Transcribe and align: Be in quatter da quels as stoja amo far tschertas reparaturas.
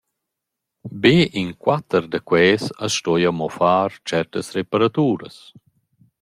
Be 1.01 1.13
in 1.41 1.47
quatter 1.63 2.03
da 2.11 2.19
quels 2.29 2.63
as 2.85 2.93
stoja 2.97 3.29
amo 3.33 3.47
far 3.57 3.89
tschertas 4.05 4.47
reparaturas. 4.57 5.35